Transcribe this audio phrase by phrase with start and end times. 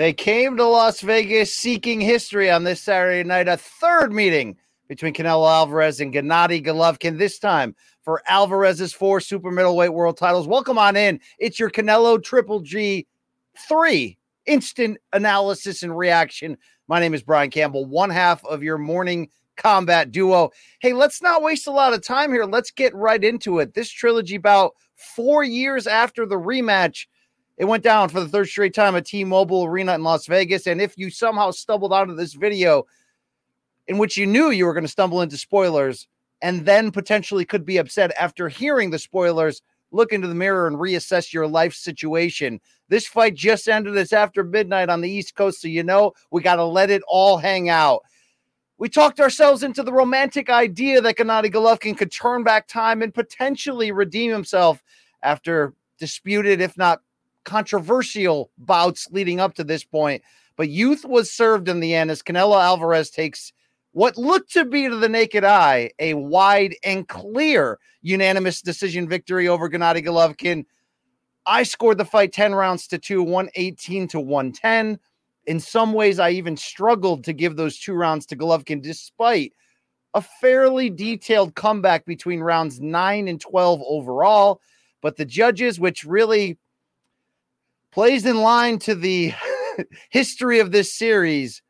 [0.00, 4.56] They came to Las Vegas seeking history on this Saturday night, a third meeting
[4.88, 10.48] between Canelo Alvarez and Gennady Golovkin, this time for Alvarez's four super middleweight world titles.
[10.48, 11.20] Welcome on in.
[11.38, 13.06] It's your Canelo Triple G
[13.68, 14.16] three
[14.46, 16.56] instant analysis and reaction.
[16.88, 20.48] My name is Brian Campbell, one half of your morning combat duo.
[20.80, 22.46] Hey, let's not waste a lot of time here.
[22.46, 23.74] Let's get right into it.
[23.74, 27.04] This trilogy bout, four years after the rematch,
[27.60, 30.66] it went down for the third straight time at T-Mobile Arena in Las Vegas.
[30.66, 32.86] And if you somehow stumbled onto this video
[33.86, 36.08] in which you knew you were going to stumble into spoilers
[36.40, 40.78] and then potentially could be upset after hearing the spoilers, look into the mirror and
[40.78, 42.62] reassess your life situation.
[42.88, 43.94] This fight just ended.
[43.94, 47.02] It's after midnight on the East Coast, so you know we got to let it
[47.08, 48.00] all hang out.
[48.78, 53.12] We talked ourselves into the romantic idea that Gennady Golovkin could turn back time and
[53.12, 54.82] potentially redeem himself
[55.22, 57.02] after disputed, if not
[57.44, 60.22] controversial bouts leading up to this point.
[60.56, 63.52] But youth was served in the end as Canelo Alvarez takes
[63.92, 69.48] what looked to be to the naked eye a wide and clear unanimous decision victory
[69.48, 70.64] over Gennady Golovkin.
[71.46, 74.98] I scored the fight 10 rounds to 2, 118 to 110.
[75.46, 79.52] In some ways, I even struggled to give those two rounds to Golovkin despite
[80.14, 84.60] a fairly detailed comeback between rounds 9 and 12 overall.
[85.00, 86.58] But the judges, which really
[87.92, 89.32] plays in line to the
[90.10, 91.62] history of this series,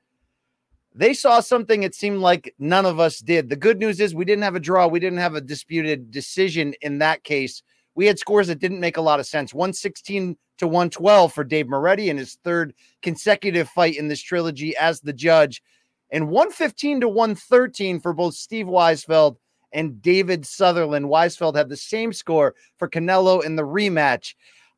[0.95, 3.49] they saw something it seemed like none of us did.
[3.49, 6.75] The good news is we didn't have a draw, we didn't have a disputed decision
[6.81, 7.63] in that case.
[7.95, 11.69] We had scores that didn't make a lot of sense 116 to 112 for Dave
[11.69, 15.63] Moretti in his third consecutive fight in this trilogy as the judge,
[16.11, 19.37] and 115 to 113 for both Steve Weisfeld
[19.73, 21.07] and David Sutherland.
[21.07, 24.35] Weisfeld had the same score for Canelo in the rematch.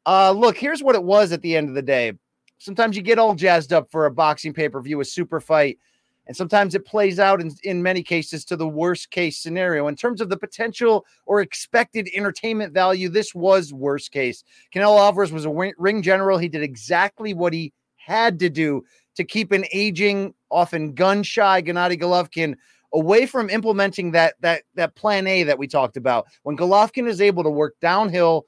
[0.06, 2.12] Uh, look, here's what it was at the end of the day.
[2.58, 5.78] Sometimes you get all jazzed up for a boxing pay per view, a super fight,
[6.26, 9.88] and sometimes it plays out in, in many cases to the worst case scenario.
[9.88, 14.44] In terms of the potential or expected entertainment value, this was worst case.
[14.74, 16.38] Canelo Alvarez was a ring general.
[16.38, 18.84] He did exactly what he had to do
[19.16, 22.54] to keep an aging, often gun shy Gennady Golovkin
[22.92, 26.26] away from implementing that that that plan A that we talked about.
[26.42, 28.46] When Golovkin is able to work downhill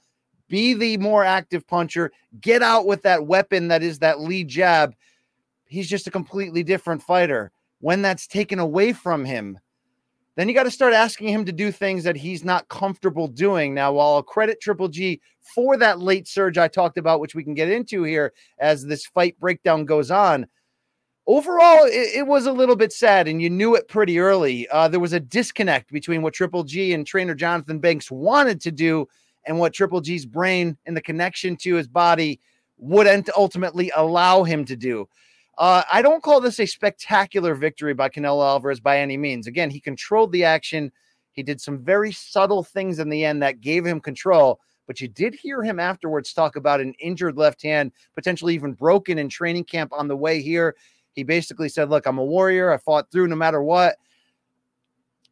[0.49, 4.95] be the more active puncher, get out with that weapon that is that lead jab.
[5.67, 7.51] He's just a completely different fighter.
[7.81, 9.59] When that's taken away from him,
[10.37, 13.75] then you got to start asking him to do things that he's not comfortable doing.
[13.75, 15.21] Now, while I'll credit Triple G
[15.55, 19.07] for that late surge I talked about, which we can get into here as this
[19.07, 20.47] fight breakdown goes on,
[21.27, 24.67] overall, it, it was a little bit sad, and you knew it pretty early.
[24.69, 28.73] Uh, there was a disconnect between what Triple G and trainer Jonathan Banks wanted to
[28.73, 29.07] do
[29.47, 32.41] and what Triple G's brain and the connection to his body
[32.79, 35.09] would ultimately allow him to do.
[35.57, 39.47] Uh, I don't call this a spectacular victory by Canelo Alvarez by any means.
[39.47, 40.91] Again, he controlled the action.
[41.33, 44.61] He did some very subtle things in the end that gave him control.
[44.87, 49.19] But you did hear him afterwards talk about an injured left hand, potentially even broken
[49.19, 50.77] in training camp on the way here.
[51.15, 52.73] He basically said, Look, I'm a warrior.
[52.73, 53.97] I fought through no matter what.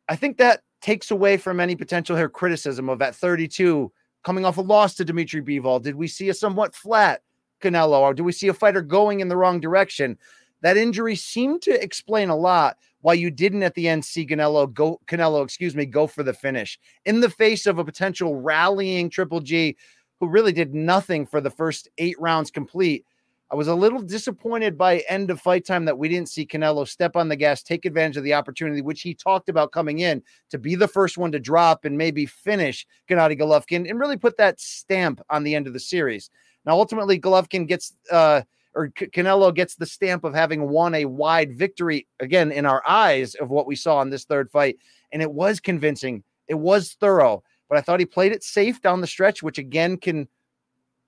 [0.09, 4.59] I think that takes away from any potential here criticism of at 32 coming off
[4.59, 5.83] a loss to Dimitri Bivol?
[5.83, 7.23] Did we see a somewhat flat
[7.63, 10.19] Canelo, or do we see a fighter going in the wrong direction?
[10.63, 14.73] That injury seemed to explain a lot why you didn't at the end see Canelo
[14.73, 19.11] go Canelo, excuse me, go for the finish in the face of a potential rallying
[19.11, 19.77] Triple G,
[20.21, 23.05] who really did nothing for the first eight rounds complete.
[23.53, 26.89] I was a little disappointed by end of fight time that we didn't see Canelo
[26.89, 30.23] step on the gas, take advantage of the opportunity, which he talked about coming in
[30.49, 34.39] to be the first one to drop and maybe finish Gennady Golovkin and really put
[34.39, 36.31] that stamp on the end of the series.
[36.65, 38.41] Now, ultimately, Golovkin gets uh,
[38.75, 43.35] or Canelo gets the stamp of having won a wide victory again in our eyes
[43.35, 44.79] of what we saw in this third fight,
[45.13, 46.25] and it was convincing.
[46.49, 49.99] It was thorough, but I thought he played it safe down the stretch, which again
[49.99, 50.27] can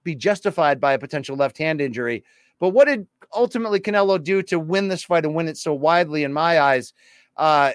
[0.05, 2.23] be justified by a potential left hand injury.
[2.61, 6.23] But what did ultimately Canelo do to win this fight and win it so widely
[6.25, 6.93] in my eyes?
[7.37, 7.73] Uh,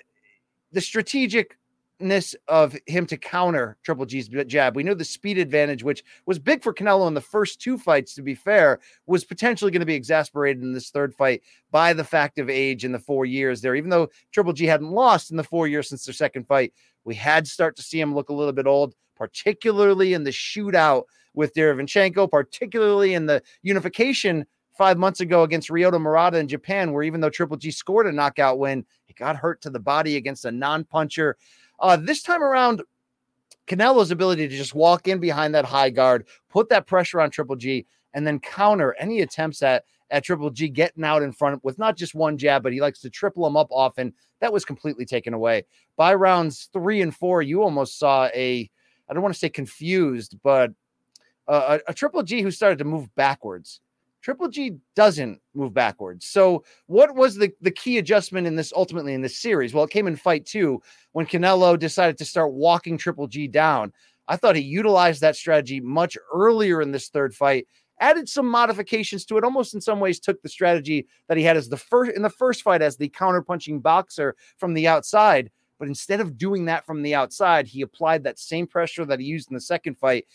[0.72, 4.76] the strategicness of him to counter Triple G's jab.
[4.76, 8.14] We knew the speed advantage, which was big for Canelo in the first two fights,
[8.16, 11.42] to be fair, was potentially going to be exasperated in this third fight
[11.72, 13.76] by the fact of age in the four years there.
[13.76, 16.74] Even though Triple G hadn't lost in the four years since their second fight,
[17.04, 21.04] we had start to see him look a little bit old, particularly in the shootout
[21.40, 24.46] with Derevyanchenko, particularly in the unification
[24.78, 28.12] five months ago against Ryota Murata in Japan, where even though Triple G scored a
[28.12, 31.38] knockout win, he got hurt to the body against a non puncher.
[31.80, 32.84] Uh, this time around,
[33.68, 37.56] Canelo's ability to just walk in behind that high guard, put that pressure on Triple
[37.56, 41.80] G, and then counter any attempts at at Triple G getting out in front with
[41.80, 44.14] not just one jab, but he likes to triple them up often.
[44.42, 45.64] That was completely taken away
[45.96, 47.42] by rounds three and four.
[47.42, 48.70] You almost saw a,
[49.08, 50.72] I don't want to say confused, but
[51.50, 53.82] a, a Triple G who started to move backwards.
[54.22, 56.26] Triple G doesn't move backwards.
[56.26, 59.74] So, what was the, the key adjustment in this ultimately in this series?
[59.74, 60.82] Well, it came in fight two
[61.14, 63.94] when Canelo decided to start walking Triple G down.
[64.28, 67.66] I thought he utilized that strategy much earlier in this third fight,
[68.00, 71.58] added some modifications to it, almost in some ways took the strategy that he had
[71.58, 75.50] as the first in the first fight as the counterpunching boxer from the outside.
[75.80, 79.26] But instead of doing that from the outside, he applied that same pressure that he
[79.26, 80.28] used in the second fight,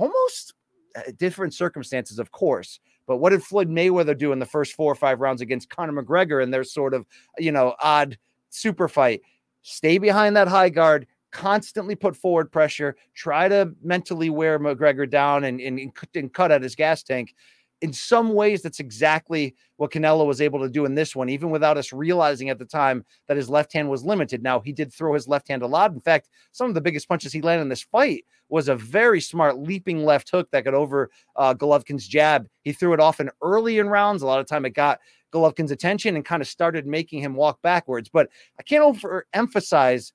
[0.00, 0.54] almost
[0.96, 4.90] uh, different circumstances, of course but what did Floyd Mayweather do in the first four
[4.90, 7.06] or five rounds against Conor McGregor in their sort of,
[7.38, 8.18] you know, odd
[8.50, 9.22] super fight?
[9.62, 15.44] Stay behind that high guard, constantly put forward pressure, try to mentally wear McGregor down
[15.44, 17.34] and, and, and cut at his gas tank
[17.82, 21.50] in some ways, that's exactly what Canelo was able to do in this one, even
[21.50, 24.42] without us realizing at the time that his left hand was limited.
[24.42, 25.92] Now, he did throw his left hand a lot.
[25.92, 29.20] In fact, some of the biggest punches he landed in this fight was a very
[29.20, 32.48] smart leaping left hook that got over uh, Golovkin's jab.
[32.62, 34.22] He threw it often early in rounds.
[34.22, 35.00] A lot of time it got
[35.32, 38.08] Golovkin's attention and kind of started making him walk backwards.
[38.08, 40.12] But I can't overemphasize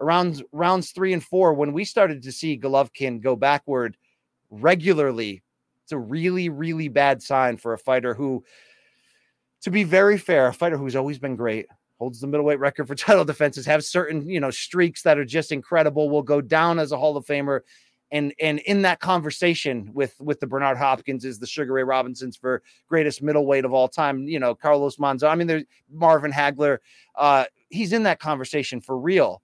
[0.00, 3.96] around rounds three and four when we started to see Golovkin go backward
[4.50, 5.42] regularly
[5.90, 8.44] it's a really, really bad sign for a fighter who,
[9.62, 11.66] to be very fair, a fighter who's always been great,
[11.98, 15.50] holds the middleweight record for title defenses, have certain, you know, streaks that are just
[15.50, 17.62] incredible, will go down as a Hall of Famer.
[18.12, 22.36] And and in that conversation with with the Bernard Hopkins is the Sugar Ray Robinsons
[22.36, 25.28] for greatest middleweight of all time, you know, Carlos Monzon.
[25.28, 26.78] I mean, there's Marvin Hagler.
[27.16, 29.42] Uh, he's in that conversation for real.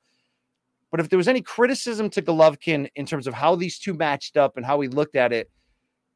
[0.93, 4.37] But if there was any criticism to Golovkin in terms of how these two matched
[4.37, 5.51] up and how he looked at it,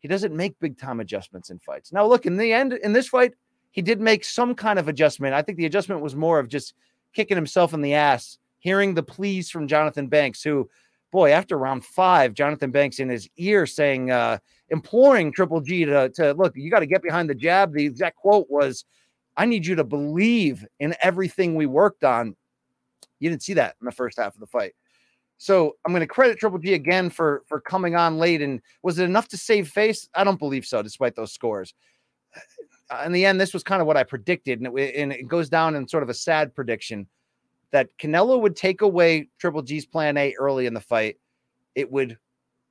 [0.00, 1.92] he doesn't make big time adjustments in fights.
[1.92, 3.34] Now, look, in the end, in this fight,
[3.70, 5.34] he did make some kind of adjustment.
[5.34, 6.74] I think the adjustment was more of just
[7.14, 10.68] kicking himself in the ass, hearing the pleas from Jonathan Banks, who,
[11.12, 14.38] boy, after round five, Jonathan Banks in his ear saying, uh,
[14.70, 17.72] imploring Triple G to, to look, you got to get behind the jab.
[17.72, 18.84] The exact quote was,
[19.36, 22.36] I need you to believe in everything we worked on.
[23.20, 24.72] You didn't see that in the first half of the fight.
[25.40, 28.42] So I'm going to credit Triple G again for for coming on late.
[28.42, 30.06] And was it enough to save face?
[30.14, 31.72] I don't believe so, despite those scores.
[32.90, 35.28] Uh, in the end, this was kind of what I predicted, and it, and it
[35.28, 37.06] goes down in sort of a sad prediction
[37.70, 41.16] that Canelo would take away Triple G's plan A early in the fight.
[41.74, 42.18] It would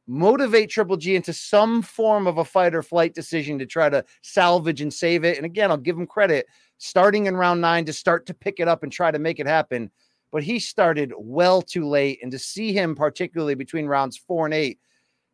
[0.05, 4.05] motivate Triple G into some form of a fight or flight decision to try to
[4.21, 5.37] salvage and save it.
[5.37, 6.45] And again, I'll give him credit
[6.77, 9.47] starting in round nine to start to pick it up and try to make it
[9.47, 9.89] happen
[10.31, 12.19] but he started well too late.
[12.21, 14.79] And to see him, particularly between rounds four and eight,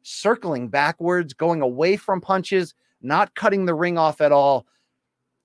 [0.03, 4.65] circling backwards, going away from punches, not cutting the ring off at all.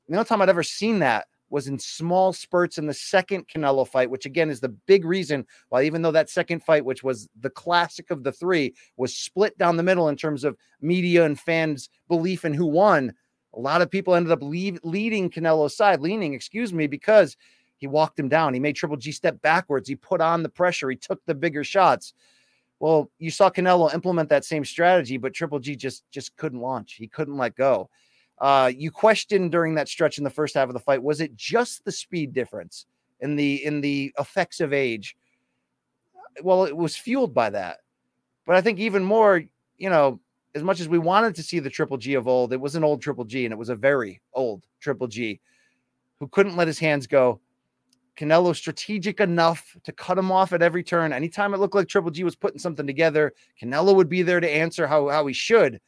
[0.09, 3.87] The only time I'd ever seen that was in small spurts in the second Canelo
[3.87, 7.28] fight, which again is the big reason why, even though that second fight, which was
[7.40, 11.38] the classic of the three, was split down the middle in terms of media and
[11.38, 13.12] fans' belief in who won,
[13.52, 17.37] a lot of people ended up leave, leading Canelo's side, leaning, excuse me, because
[17.80, 18.52] he walked him down.
[18.52, 19.88] He made Triple G step backwards.
[19.88, 20.90] He put on the pressure.
[20.90, 22.12] He took the bigger shots.
[22.78, 26.94] Well, you saw Canelo implement that same strategy, but Triple G just just couldn't launch.
[26.94, 27.88] He couldn't let go.
[28.38, 31.34] Uh, you questioned during that stretch in the first half of the fight, was it
[31.37, 32.84] just the speed difference
[33.20, 35.16] in the in the effects of age?
[36.42, 37.78] Well, it was fueled by that.
[38.46, 39.42] But I think even more,
[39.78, 40.20] you know,
[40.54, 42.84] as much as we wanted to see the Triple G of old, it was an
[42.84, 45.40] old Triple G, and it was a very old Triple G
[46.18, 47.40] who couldn't let his hands go
[48.20, 51.12] Canelo strategic enough to cut him off at every turn.
[51.12, 54.50] Anytime it looked like Triple G was putting something together, Canelo would be there to
[54.50, 55.80] answer how, how he should.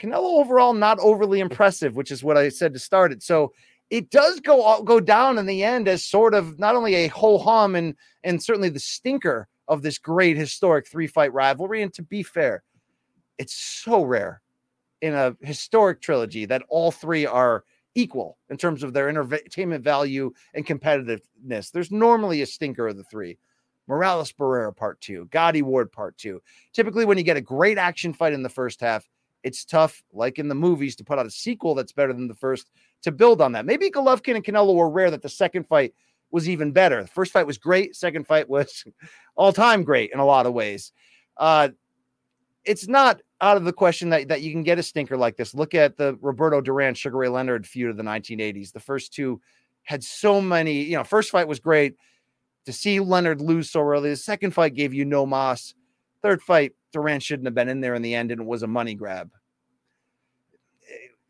[0.00, 3.22] Canelo overall not overly impressive, which is what I said to start it.
[3.24, 3.52] So
[3.90, 7.36] it does go go down in the end as sort of not only a ho
[7.36, 11.82] hum and and certainly the stinker of this great historic three fight rivalry.
[11.82, 12.62] And to be fair,
[13.38, 14.40] it's so rare
[15.02, 20.32] in a historic trilogy that all three are equal in terms of their entertainment value
[20.54, 21.70] and competitiveness.
[21.70, 23.38] There's normally a stinker of the three.
[23.88, 26.40] Morales Barrera part two, Gatti Ward part two.
[26.72, 29.08] Typically, when you get a great action fight in the first half,
[29.42, 32.34] it's tough, like in the movies, to put out a sequel that's better than the
[32.34, 32.70] first
[33.02, 33.66] to build on that.
[33.66, 35.94] Maybe Golovkin and Canelo were rare that the second fight
[36.30, 37.02] was even better.
[37.02, 38.84] The first fight was great, second fight was
[39.36, 40.92] all time great in a lot of ways.
[41.36, 41.70] Uh,
[42.64, 45.54] it's not out of the question that, that you can get a stinker like this.
[45.54, 48.72] Look at the Roberto Duran Sugar Ray Leonard feud of the 1980s.
[48.72, 49.40] The first two
[49.82, 51.96] had so many, you know, first fight was great.
[52.66, 55.74] To see Leonard lose so early, the second fight gave you No Mas.
[56.22, 58.66] Third fight, Duran shouldn't have been in there in the end, and it was a
[58.66, 59.30] money grab.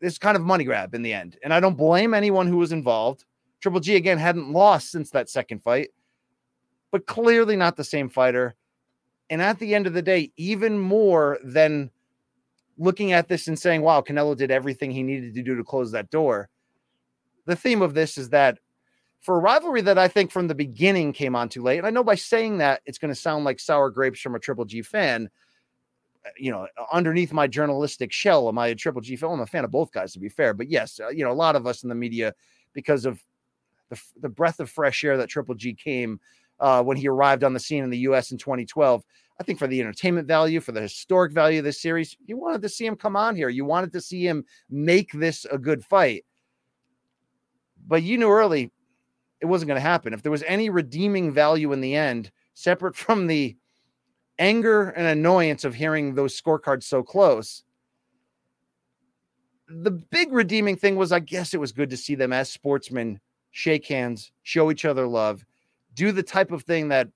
[0.01, 1.37] It's kind of money grab in the end.
[1.43, 3.23] And I don't blame anyone who was involved.
[3.61, 5.89] Triple G again hadn't lost since that second fight,
[6.91, 8.55] but clearly not the same fighter.
[9.31, 11.89] And at the end of the day, even more than
[12.77, 15.91] looking at this and saying, wow, Canelo did everything he needed to do to close
[15.93, 16.49] that door.
[17.45, 18.59] The theme of this is that
[19.21, 21.91] for a rivalry that I think from the beginning came on too late, and I
[21.91, 24.81] know by saying that it's going to sound like sour grapes from a Triple G
[24.81, 25.29] fan.
[26.37, 29.31] You know, underneath my journalistic shell, am I a Triple G fan?
[29.31, 30.53] I'm a fan of both guys, to be fair.
[30.53, 32.33] But yes, uh, you know, a lot of us in the media,
[32.73, 33.23] because of
[33.89, 36.19] the, the breath of fresh air that Triple G came
[36.61, 38.31] uh, when he arrived on the scene in the U.S.
[38.31, 39.03] in 2012,
[39.39, 42.61] I think for the entertainment value, for the historic value of this series, you wanted
[42.61, 43.49] to see him come on here.
[43.49, 46.23] You wanted to see him make this a good fight.
[47.87, 48.71] But you knew early
[49.41, 50.13] it wasn't going to happen.
[50.13, 53.57] If there was any redeeming value in the end, separate from the
[54.37, 57.63] anger and annoyance of hearing those scorecards so close,
[59.67, 63.19] the big redeeming thing was I guess it was good to see them as sportsmen
[63.49, 65.43] shake hands, show each other love,
[65.93, 67.09] do the type of thing that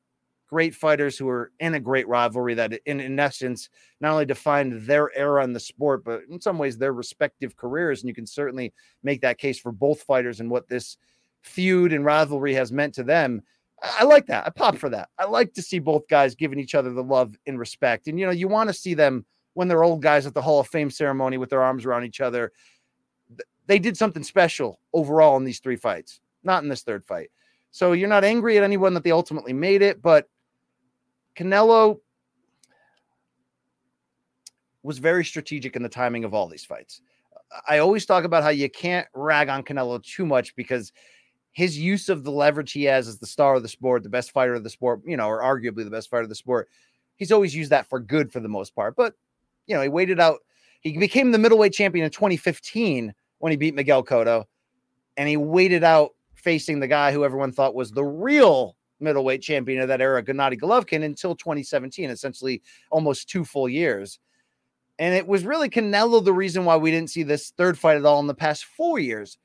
[0.47, 4.81] great fighters who are in a great rivalry that in, in essence not only defined
[4.83, 8.01] their era in the sport but in some ways their respective careers.
[8.01, 10.97] And you can certainly make that case for both fighters and what this
[11.41, 13.41] feud and rivalry has meant to them.
[13.81, 14.45] I like that.
[14.45, 15.09] I pop for that.
[15.17, 18.07] I like to see both guys giving each other the love and respect.
[18.07, 20.59] And you know you want to see them when they're old guys at the hall
[20.59, 22.51] of fame ceremony with their arms around each other.
[23.67, 27.31] They did something special overall in these three fights not in this third fight
[27.75, 30.29] so you're not angry at anyone that they ultimately made it but
[31.35, 31.99] Canelo
[34.85, 37.01] was very strategic in the timing of all these fights.
[37.67, 40.93] I always talk about how you can't rag on Canelo too much because
[41.53, 44.31] his use of the leverage he has as the star of the sport, the best
[44.31, 46.69] fighter of the sport, you know, or arguably the best fighter of the sport,
[47.15, 48.95] he's always used that for good for the most part.
[48.95, 49.13] But,
[49.65, 50.39] you know, he waited out.
[50.81, 54.45] He became the middleweight champion in 2015 when he beat Miguel Cotto,
[55.17, 56.11] and he waited out
[56.45, 60.59] facing the guy who everyone thought was the real middleweight champion of that era, Gennady
[60.59, 62.61] Golovkin, until 2017, essentially
[62.91, 64.19] almost two full years.
[64.99, 68.05] And it was really Canelo the reason why we didn't see this third fight at
[68.05, 69.39] all in the past four years.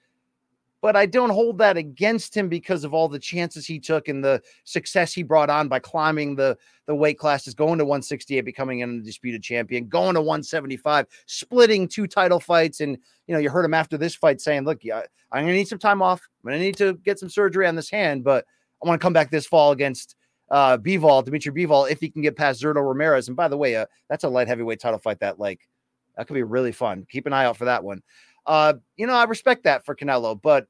[0.83, 4.25] But I don't hold that against him because of all the chances he took and
[4.25, 6.57] the success he brought on by climbing the,
[6.87, 12.07] the weight classes, going to 168, becoming an undisputed champion, going to 175, splitting two
[12.07, 12.81] title fights.
[12.81, 12.97] And,
[13.27, 15.79] you know, you heard him after this fight saying, look, yeah, I'm to need some
[15.79, 16.27] time off.
[16.45, 18.47] I'm to need to get some surgery on this hand, but–
[18.83, 20.17] I want to come back this fall against
[20.51, 23.29] uh Bivol, Dimitri Bivol, if he can get past Zurdo Ramirez.
[23.29, 25.69] And by the way, uh, that's a light heavyweight title fight that like
[26.17, 27.07] that could be really fun.
[27.09, 28.03] Keep an eye out for that one.
[28.47, 30.67] Uh, you know, I respect that for Canelo, but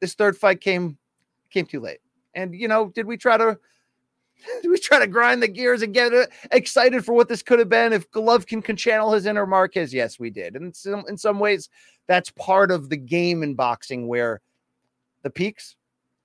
[0.00, 0.98] this third fight came
[1.50, 2.00] came too late.
[2.34, 3.58] And you know, did we try to
[4.62, 7.58] did we try to grind the gears and get uh, excited for what this could
[7.58, 9.94] have been if Golovkin can channel his inner Marquez?
[9.94, 10.56] Yes, we did.
[10.56, 11.70] And some, in some ways,
[12.06, 14.40] that's part of the game in boxing where
[15.22, 15.76] the peaks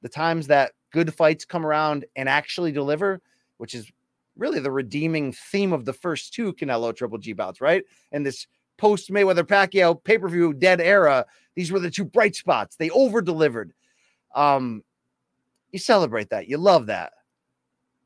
[0.01, 3.21] the times that good fights come around and actually deliver,
[3.57, 3.89] which is
[4.35, 7.83] really the redeeming theme of the first two Canelo Triple G bouts, right?
[8.11, 8.47] And this
[8.81, 12.75] post Mayweather Pacquiao pay per view dead era, these were the two bright spots.
[12.75, 13.73] They over delivered.
[14.33, 14.83] Um,
[15.71, 17.13] you celebrate that, you love that.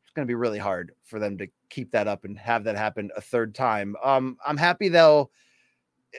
[0.03, 2.75] It's going to be really hard for them to keep that up and have that
[2.75, 3.95] happen a third time.
[4.03, 5.31] Um, I'm happy though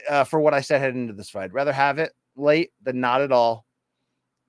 [0.09, 1.53] uh, for what I said heading into this fight.
[1.53, 3.67] Rather have it late than not at all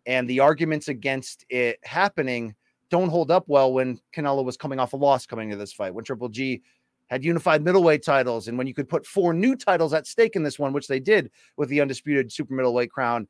[0.07, 2.55] and the arguments against it happening
[2.89, 5.93] don't hold up well when Canelo was coming off a loss coming to this fight,
[5.93, 6.63] when Triple G
[7.09, 10.43] had unified middleweight titles, and when you could put four new titles at stake in
[10.43, 13.27] this one, which they did with the undisputed super middleweight crown.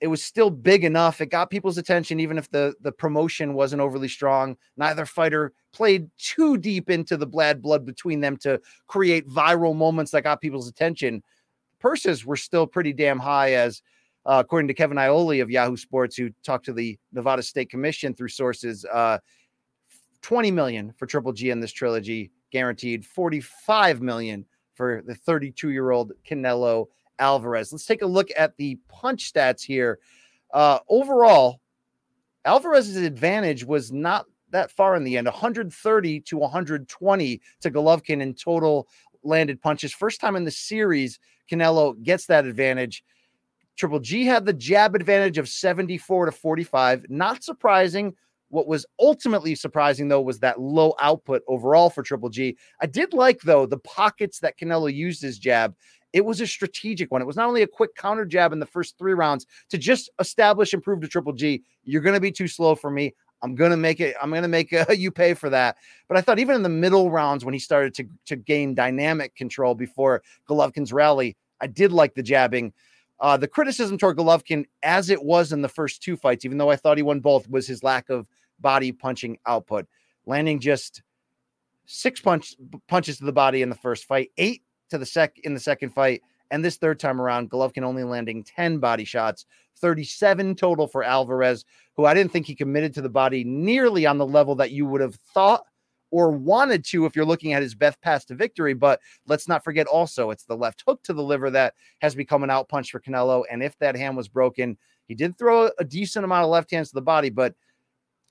[0.00, 1.20] it was still big enough.
[1.20, 4.56] It got people's attention, even if the the promotion wasn't overly strong.
[4.76, 10.10] Neither fighter played too deep into the bad blood between them to create viral moments
[10.10, 11.22] that got people's attention.
[11.78, 13.82] Purses were still pretty damn high, as
[14.24, 18.14] uh, according to Kevin Iole of Yahoo Sports, who talked to the Nevada State Commission
[18.14, 18.84] through sources.
[18.84, 19.18] Uh,
[20.22, 24.44] 20 million for Triple G in this trilogy, guaranteed 45 million
[24.74, 26.86] for the 32 year old Canelo
[27.18, 27.72] Alvarez.
[27.72, 29.98] Let's take a look at the punch stats here.
[30.52, 31.60] Uh, overall,
[32.44, 38.34] Alvarez's advantage was not that far in the end 130 to 120 to Golovkin in
[38.34, 38.86] total
[39.22, 39.92] landed punches.
[39.92, 41.18] First time in the series,
[41.50, 43.02] Canelo gets that advantage.
[43.76, 47.06] Triple G had the jab advantage of 74 to 45.
[47.08, 48.14] Not surprising.
[48.52, 52.58] What was ultimately surprising, though, was that low output overall for Triple G.
[52.82, 55.74] I did like, though, the pockets that Canelo used his jab.
[56.12, 57.22] It was a strategic one.
[57.22, 60.10] It was not only a quick counter jab in the first three rounds to just
[60.20, 63.14] establish and prove to Triple G, you're going to be too slow for me.
[63.40, 64.14] I'm gonna make it.
[64.22, 65.76] I'm gonna make uh, you pay for that.
[66.06, 69.34] But I thought even in the middle rounds when he started to to gain dynamic
[69.34, 72.72] control before Golovkin's rally, I did like the jabbing.
[73.18, 76.70] Uh, the criticism toward Golovkin, as it was in the first two fights, even though
[76.70, 78.26] I thought he won both, was his lack of
[78.62, 79.86] body punching output,
[80.26, 81.02] landing just
[81.86, 82.54] six punch
[82.88, 85.90] punches to the body in the first fight, eight to the sec in the second
[85.90, 86.22] fight.
[86.50, 89.46] And this third time around, Golovkin only landing 10 body shots,
[89.78, 91.64] 37 total for Alvarez,
[91.96, 94.84] who I didn't think he committed to the body nearly on the level that you
[94.86, 95.64] would have thought
[96.10, 98.74] or wanted to if you're looking at his best path to victory.
[98.74, 102.42] But let's not forget also, it's the left hook to the liver that has become
[102.42, 103.44] an out punch for Canelo.
[103.50, 104.76] And if that hand was broken,
[105.08, 107.54] he did throw a decent amount of left hands to the body, but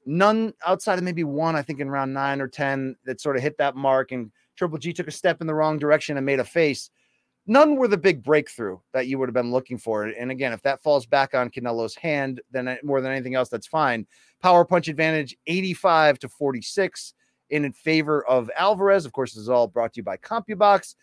[0.05, 3.41] none outside of maybe one, I think in round nine or 10 that sort of
[3.41, 4.11] hit that mark.
[4.11, 6.89] And Triple G took a step in the wrong direction and made a face.
[7.47, 10.03] None were the big breakthrough that you would have been looking for.
[10.03, 13.67] And again, if that falls back on Canelo's hand, then more than anything else, that's
[13.67, 14.05] fine.
[14.41, 17.13] Power punch advantage 85 to 46
[17.49, 19.05] in favor of Alvarez.
[19.05, 20.95] Of course, this is all brought to you by CompuBox.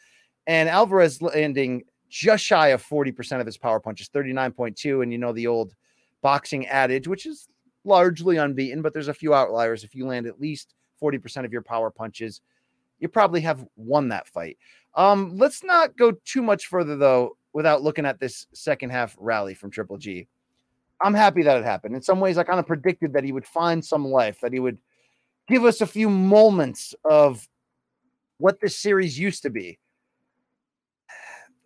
[0.46, 5.02] And Alvarez landing just shy of 40% of his power punches, 39.2.
[5.02, 5.74] And you know the old
[6.22, 7.48] boxing adage, which is
[7.84, 9.84] largely unbeaten, but there's a few outliers.
[9.84, 12.40] If you land at least 40% of your power punches,
[12.98, 14.58] you probably have won that fight.
[14.94, 19.54] Um, let's not go too much further though without looking at this second half rally
[19.54, 20.26] from Triple G.
[21.00, 21.94] I'm happy that it happened.
[21.94, 24.58] In some ways, I kind of predicted that he would find some life, that he
[24.58, 24.78] would
[25.46, 27.48] give us a few moments of
[28.38, 29.78] what this series used to be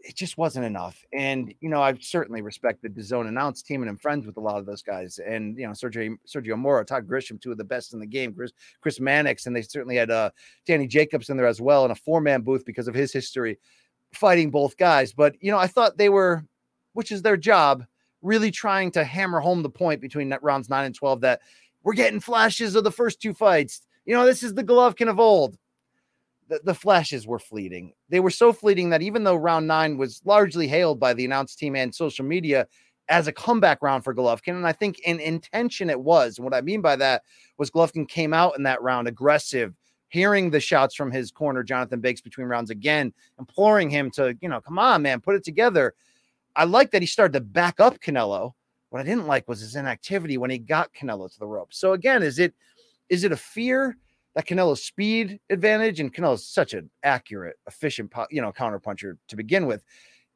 [0.04, 1.04] it just wasn't enough.
[1.12, 4.40] And you know, I certainly respect the DAZN announced team, and I'm friends with a
[4.40, 5.18] lot of those guys.
[5.18, 8.34] And you know, Sergio Sergio Mora, Todd Grisham, two of the best in the game.
[8.34, 10.30] Chris Chris Mannix, and they certainly had uh,
[10.66, 13.58] Danny Jacobs in there as well in a four man booth because of his history
[14.12, 15.12] fighting both guys.
[15.12, 16.44] But you know, I thought they were,
[16.92, 17.84] which is their job,
[18.20, 21.40] really trying to hammer home the point between rounds nine and twelve that
[21.82, 23.82] we're getting flashes of the first two fights.
[24.04, 25.56] You know, this is the Golovkin of old
[26.52, 27.94] the, the flashes were fleeting.
[28.10, 31.58] They were so fleeting that even though round nine was largely hailed by the announced
[31.58, 32.66] team and social media
[33.08, 36.36] as a comeback round for Golovkin, and I think in intention it was.
[36.36, 37.22] And what I mean by that
[37.56, 39.72] was Golovkin came out in that round aggressive,
[40.08, 44.48] hearing the shouts from his corner, Jonathan Banks, between rounds again, imploring him to, you
[44.50, 45.94] know, come on, man, put it together.
[46.54, 48.52] I like that he started to back up Canelo.
[48.90, 51.72] What I didn't like was his inactivity when he got Canelo to the rope.
[51.72, 52.52] So again, is it
[53.08, 53.96] is it a fear?
[54.34, 59.66] That Canelo's speed advantage and Canelo's such an accurate, efficient, you know, counterpuncher to begin
[59.66, 59.84] with.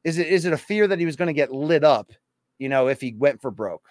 [0.03, 2.11] Is it is it a fear that he was going to get lit up,
[2.59, 3.87] you know, if he went for broke?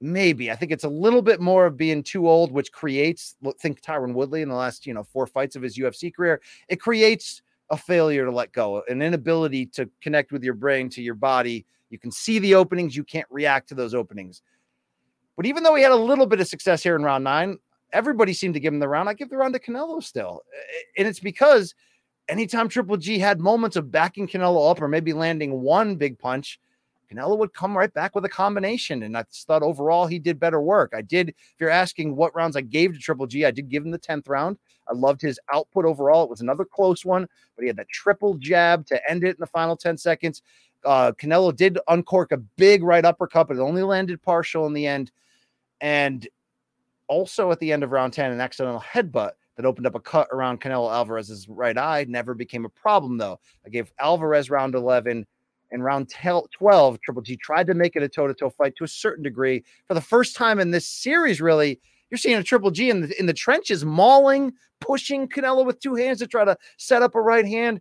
[0.00, 0.50] Maybe.
[0.50, 3.36] I think it's a little bit more of being too old, which creates.
[3.58, 6.40] Think Tyron Woodley in the last, you know, four fights of his UFC career.
[6.68, 11.02] It creates a failure to let go, an inability to connect with your brain to
[11.02, 11.64] your body.
[11.90, 14.42] You can see the openings, you can't react to those openings.
[15.36, 17.58] But even though he had a little bit of success here in round nine,
[17.94, 19.08] everybody seemed to give him the round.
[19.08, 20.42] I give the round to Canelo still.
[20.98, 21.74] And it's because
[22.28, 26.60] anytime Triple G had moments of backing Canelo up or maybe landing one big punch,
[27.10, 29.04] Canelo would come right back with a combination.
[29.04, 30.92] And I thought overall he did better work.
[30.94, 33.84] I did, if you're asking what rounds I gave to Triple G, I did give
[33.84, 34.58] him the 10th round.
[34.88, 36.24] I loved his output overall.
[36.24, 37.26] It was another close one,
[37.56, 40.42] but he had that triple jab to end it in the final 10 seconds.
[40.84, 44.86] Uh, Canelo did uncork a big right uppercut, but it only landed partial in the
[44.86, 45.10] end.
[45.80, 46.28] And
[47.08, 50.28] also at the end of round 10, an accidental headbutt that opened up a cut
[50.32, 53.38] around Canelo Alvarez's right eye never became a problem, though.
[53.64, 55.26] I gave Alvarez round 11
[55.70, 57.00] and round 12.
[57.00, 59.64] Triple G tried to make it a toe to toe fight to a certain degree.
[59.86, 63.18] For the first time in this series, really, you're seeing a Triple G in the,
[63.18, 67.20] in the trenches, mauling, pushing Canelo with two hands to try to set up a
[67.20, 67.80] right hand.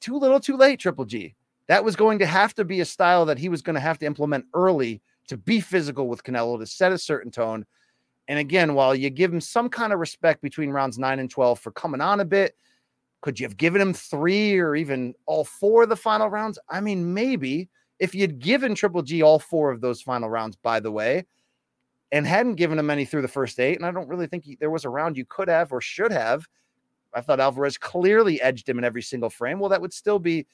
[0.00, 1.34] Too little, too late, Triple G
[1.68, 3.98] That was going to have to be a style that he was going to have
[3.98, 7.64] to implement early to be physical with Canelo to set a certain tone.
[8.28, 11.58] And again, while you give him some kind of respect between rounds nine and 12
[11.58, 12.56] for coming on a bit,
[13.20, 16.58] could you have given him three or even all four of the final rounds?
[16.68, 20.80] I mean, maybe if you'd given Triple G all four of those final rounds, by
[20.80, 21.24] the way,
[22.10, 24.56] and hadn't given him any through the first eight, and I don't really think he,
[24.56, 26.46] there was a round you could have or should have.
[27.14, 29.60] I thought Alvarez clearly edged him in every single frame.
[29.60, 30.46] Well, that would still be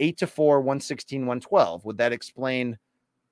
[0.00, 1.84] eight to four, 116, 112.
[1.84, 2.78] Would that explain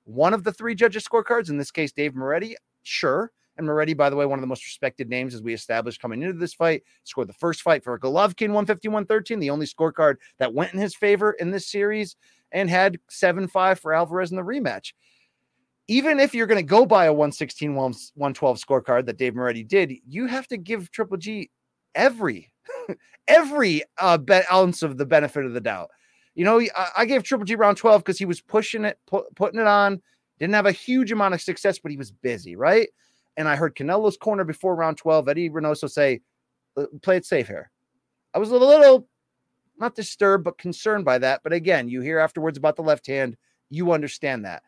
[0.07, 1.49] one of the three judges' scorecards?
[1.49, 2.55] In this case, Dave Moretti?
[2.83, 3.31] Sure.
[3.57, 6.21] And Moretti, by the way, one of the most respected names as we established coming
[6.21, 10.53] into this fight, scored the first fight for Golovkin 151 13, the only scorecard that
[10.53, 12.15] went in his favor in this series,
[12.51, 14.93] and had 7 5 for Alvarez in the rematch.
[15.87, 19.93] Even if you're going to go by a 116 112 scorecard that Dave Moretti did,
[20.05, 21.49] you have to give Triple G
[21.95, 22.51] every
[23.27, 25.89] every uh, be- ounce of the benefit of the doubt.
[26.37, 26.61] You know,
[26.95, 30.01] I, gave Triple G round 12 because he was pushing it, pu- putting it on,
[30.39, 32.87] didn't have a huge amount of success, but he was busy, right?
[33.37, 36.21] and I heard Canelo's corner before round 12, Eddie Reynoso say,
[37.03, 37.71] play it safe here.
[38.33, 39.07] I was a little
[39.79, 41.41] not disturbed, but concerned by that.
[41.43, 43.37] But again, you hear afterwards about the left hand,
[43.69, 44.63] you understand that.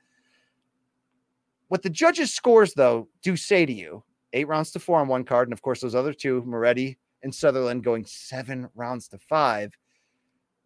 [1.68, 4.04] What the judges' scores, though, do say to you
[4.34, 5.48] eight rounds to four on one card.
[5.48, 9.74] And of course, those other two, Moretti and Sutherland, going seven rounds to five,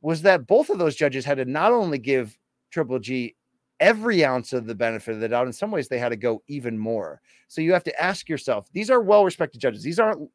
[0.04, 2.38] was that both of those judges had to not only give
[2.70, 3.36] Triple G
[3.80, 5.48] every ounce of the benefit of the doubt.
[5.48, 7.22] In some ways, they had to go even more.
[7.48, 9.82] So you have to ask yourself these are well respected judges.
[9.82, 10.30] These aren't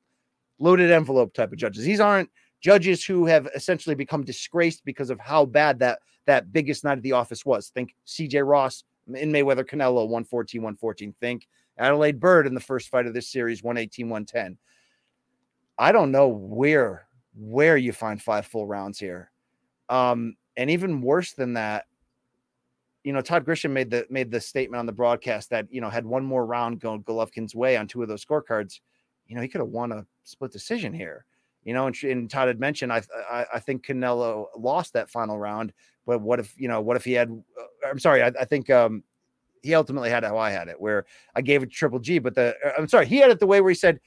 [0.59, 1.85] loaded envelope type of judges.
[1.85, 6.83] These aren't judges who have essentially become disgraced because of how bad that that biggest
[6.83, 7.68] night of the office was.
[7.68, 11.14] Think CJ Ross in Mayweather Canelo 114 114.
[11.20, 11.46] Think
[11.78, 14.57] Adalaide Byrd in the first fight of this series 118 110.
[15.78, 19.31] I don't know where where you find five full rounds here.
[19.88, 21.87] Um, and even worse than that,
[23.05, 25.88] you know, Todd Grisham made the made the statement on the broadcast that you know
[25.88, 28.81] had one more round going Golovkin's way on two of those scorecards,
[29.27, 31.24] you know, he could have won a split decision here.
[31.64, 35.38] You know, and, and Todd had mentioned I, I, I think Canelo lost that final
[35.38, 35.72] round,
[36.07, 37.31] but what if you know what if he had?
[37.31, 39.03] Uh, I'm sorry, I, I think um,
[39.62, 42.57] he ultimately had how I had it, where I gave it Triple G, but the
[42.64, 44.01] uh, I'm sorry, he had it the way where he said.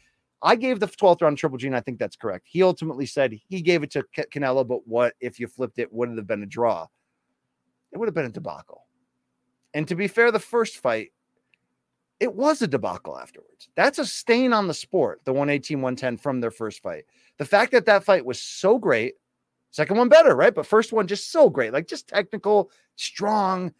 [0.43, 2.47] I gave the 12th round Triple G, and I think that's correct.
[2.49, 5.93] He ultimately said he gave it to Canelo, but what if you flipped it?
[5.93, 6.87] Would it have been a draw?
[7.91, 8.85] It would have been a debacle.
[9.73, 11.11] And to be fair, the first fight,
[12.19, 13.69] it was a debacle afterwards.
[13.75, 17.05] That's a stain on the sport, the 118 110 from their first fight.
[17.37, 19.15] The fact that that fight was so great,
[19.71, 20.53] second one better, right?
[20.53, 23.73] But first one just so great, like just technical, strong,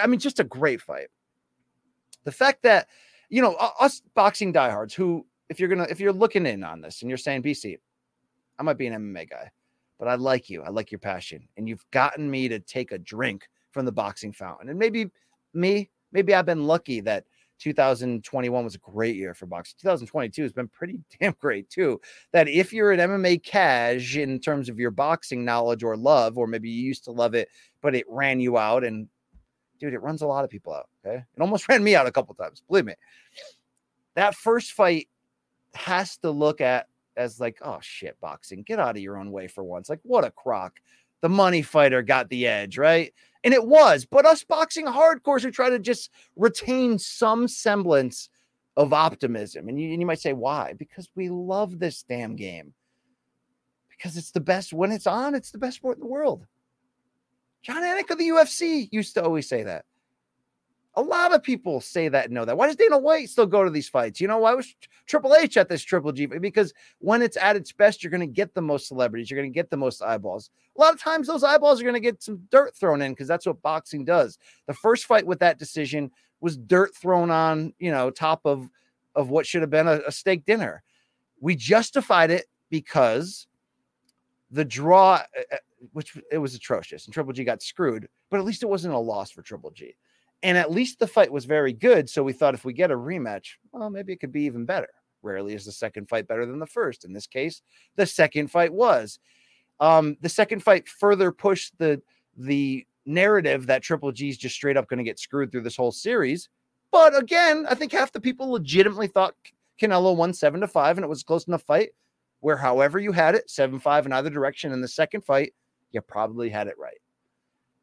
[0.00, 1.08] I mean, just a great fight.
[2.24, 2.88] The fact that,
[3.30, 7.02] you know, us boxing diehards who, if you're gonna, if you're looking in on this
[7.02, 7.78] and you're saying, BC,
[8.58, 9.50] I might be an MMA guy,
[9.98, 10.62] but I like you.
[10.62, 11.48] I like your passion.
[11.56, 14.68] And you've gotten me to take a drink from the boxing fountain.
[14.68, 15.10] And maybe
[15.54, 17.24] me, maybe I've been lucky that
[17.58, 19.76] 2021 was a great year for boxing.
[19.80, 22.00] 2022 has been pretty damn great too.
[22.32, 26.46] That if you're an MMA cash in terms of your boxing knowledge or love, or
[26.46, 27.48] maybe you used to love it,
[27.82, 29.08] but it ran you out, and
[29.80, 30.88] dude, it runs a lot of people out.
[31.04, 32.62] Okay, it almost ran me out a couple times.
[32.68, 32.94] Believe me.
[34.14, 35.08] That first fight
[35.78, 39.46] has to look at as like, oh shit, boxing, get out of your own way
[39.48, 39.88] for once.
[39.88, 40.80] Like, what a crock.
[41.20, 43.12] The money fighter got the edge, right?
[43.44, 48.28] And it was, but us boxing hardcores who try to just retain some semblance
[48.76, 49.68] of optimism.
[49.68, 50.74] And you, and you might say, why?
[50.74, 52.72] Because we love this damn game.
[53.90, 56.46] Because it's the best when it's on, it's the best sport in the world.
[57.62, 59.84] Jon Anik of the UFC used to always say that.
[60.98, 62.56] A lot of people say that and know that.
[62.56, 64.20] Why does Dana White still go to these fights?
[64.20, 64.74] You know, why was
[65.06, 66.26] Triple H at this Triple G?
[66.26, 69.52] Because when it's at its best, you're going to get the most celebrities, you're going
[69.52, 70.50] to get the most eyeballs.
[70.76, 73.28] A lot of times, those eyeballs are going to get some dirt thrown in because
[73.28, 74.38] that's what boxing does.
[74.66, 78.68] The first fight with that decision was dirt thrown on, you know, top of
[79.14, 80.82] of what should have been a, a steak dinner.
[81.40, 83.46] We justified it because
[84.50, 85.56] the draw, uh, uh,
[85.92, 88.98] which it was atrocious, and Triple G got screwed, but at least it wasn't a
[88.98, 89.94] loss for Triple G.
[90.42, 92.08] And at least the fight was very good.
[92.08, 94.88] So we thought if we get a rematch, well, maybe it could be even better.
[95.22, 97.04] Rarely is the second fight better than the first.
[97.04, 97.62] In this case,
[97.96, 99.18] the second fight was.
[99.80, 102.00] Um, the second fight further pushed the
[102.36, 105.76] the narrative that Triple G is just straight up going to get screwed through this
[105.76, 106.48] whole series.
[106.92, 109.34] But again, I think half the people legitimately thought
[109.80, 111.90] Canelo won seven to five, and it was close enough fight
[112.40, 114.72] where, however you had it, seven five in either direction.
[114.72, 115.52] In the second fight,
[115.90, 116.98] you probably had it right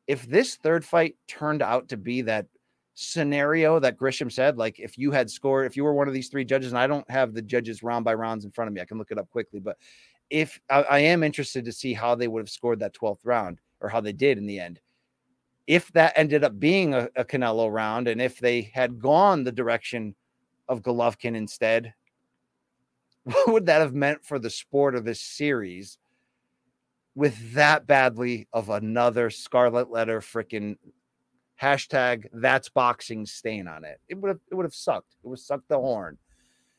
[0.08, 2.48] if this third fight turned out to be that
[2.94, 6.30] scenario that Grisham said, like if you had scored, if you were one of these
[6.30, 8.82] three judges, and I don't have the judges round by rounds in front of me,
[8.82, 9.78] I can look it up quickly, but
[10.30, 13.60] if I, I am interested to see how they would have scored that 12th round
[13.82, 14.80] or how they did in the end.
[15.68, 19.52] if that ended up being a, a Canelo round, and if they had gone the
[19.52, 20.16] direction
[20.68, 21.94] of Golovkin instead,
[23.24, 25.98] what would that have meant for the sport of this series
[27.16, 30.78] with that badly of another scarlet letter freaking
[31.62, 34.00] hashtag that's boxing stain on it?
[34.08, 35.16] It would have it would have sucked.
[35.24, 36.18] It would suck the horn.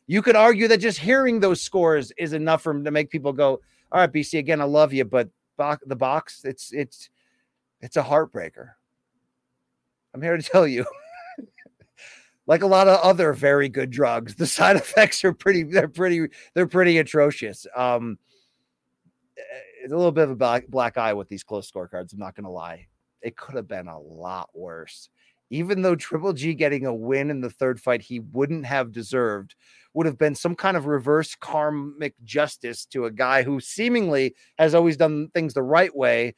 [0.06, 3.60] You could argue that just hearing those scores is enough for to make people go,
[3.90, 7.10] all right, BC, again, I love you, but the box, it's it's
[7.80, 8.70] it's a heartbreaker.
[10.14, 10.84] I'm here to tell you.
[12.46, 16.28] like a lot of other very good drugs, the side effects are pretty they're pretty
[16.54, 17.66] they're pretty atrocious.
[17.76, 18.18] Um
[19.36, 19.42] eh,
[19.86, 22.34] it's a little bit of a black, black eye with these close scorecards, I'm not
[22.34, 22.88] going to lie.
[23.22, 25.10] It could have been a lot worse.
[25.48, 29.54] Even though Triple G getting a win in the third fight he wouldn't have deserved
[29.94, 34.74] would have been some kind of reverse karmic justice to a guy who seemingly has
[34.74, 36.34] always done things the right way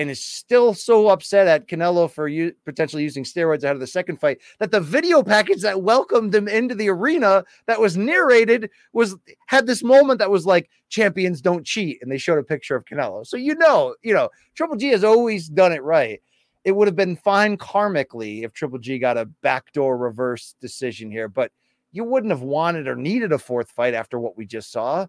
[0.00, 3.86] and is still so upset at Canelo for you potentially using steroids out of the
[3.86, 8.70] second fight that the video package that welcomed him into the arena that was narrated
[8.94, 12.74] was had this moment that was like champions don't cheat and they showed a picture
[12.74, 13.26] of Canelo.
[13.26, 16.22] So you know, you know, Triple G has always done it right.
[16.64, 21.28] It would have been fine karmically if Triple G got a backdoor reverse decision here,
[21.28, 21.52] but
[21.92, 25.06] you wouldn't have wanted or needed a fourth fight after what we just saw.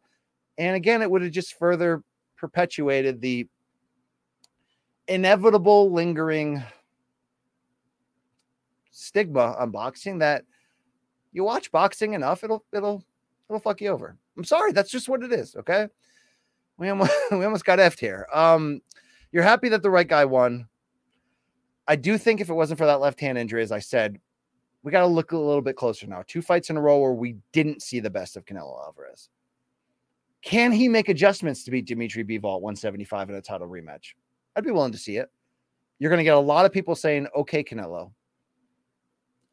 [0.57, 2.03] And again, it would have just further
[2.35, 3.47] perpetuated the
[5.07, 6.63] inevitable lingering
[8.91, 10.43] stigma on boxing that
[11.31, 13.03] you watch boxing enough, it'll it'll
[13.49, 14.17] it'll fuck you over.
[14.37, 15.55] I'm sorry, that's just what it is.
[15.55, 15.87] Okay,
[16.77, 18.27] we almost we almost got effed here.
[18.33, 18.81] Um,
[19.31, 20.67] you're happy that the right guy won.
[21.87, 24.19] I do think if it wasn't for that left hand injury, as I said,
[24.83, 26.23] we got to look a little bit closer now.
[26.27, 29.29] Two fights in a row where we didn't see the best of Canelo Alvarez.
[30.41, 34.13] Can he make adjustments to beat Dimitri Bivol at 175 in a title rematch?
[34.55, 35.29] I'd be willing to see it.
[35.99, 38.11] You're going to get a lot of people saying, okay, Canelo,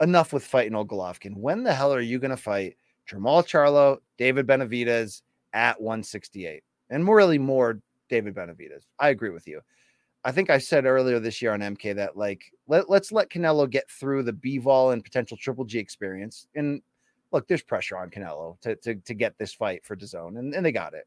[0.01, 1.37] enough with fighting old Golovkin.
[1.37, 2.77] When the hell are you going to fight
[3.09, 6.63] Jermall Charlo, David Benavidez at 168?
[6.91, 8.85] And more, really more David Benavidez.
[8.99, 9.61] I agree with you.
[10.25, 13.71] I think I said earlier this year on MK that like let, let's let Canelo
[13.71, 16.49] get through the Bivol and potential Triple G experience.
[16.55, 16.83] And
[17.31, 20.67] look, there's pressure on Canelo to to, to get this fight for DAZN, and, and
[20.67, 21.07] they got it.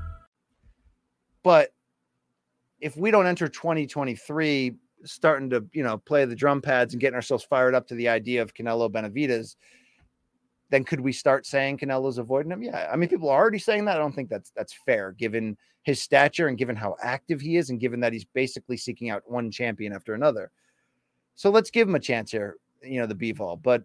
[1.43, 1.73] But
[2.79, 7.15] if we don't enter 2023 starting to, you know, play the drum pads and getting
[7.15, 9.55] ourselves fired up to the idea of Canelo Benavidez,
[10.69, 12.63] then could we start saying Canelo's avoiding him?
[12.63, 12.89] Yeah.
[12.91, 13.97] I mean, people are already saying that.
[13.97, 17.69] I don't think that's that's fair given his stature and given how active he is
[17.69, 20.51] and given that he's basically seeking out one champion after another.
[21.35, 23.61] So let's give him a chance here, you know, the Bivol.
[23.61, 23.83] But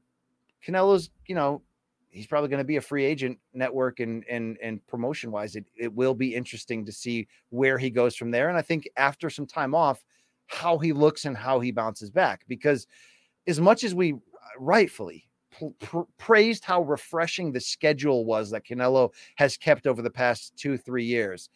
[0.64, 1.62] Canelo's, you know,
[2.16, 5.66] he's probably going to be a free agent network and and and promotion wise it,
[5.78, 8.48] it will be interesting to see where he goes from there.
[8.48, 10.04] And i think after some time off
[10.46, 12.86] how he looks and how he bounces back because
[13.46, 14.14] as much as we
[14.58, 15.28] rightfully
[15.80, 20.78] pr- praised how refreshing the schedule was that Canelo has kept over the past 2
[20.78, 21.50] 3 years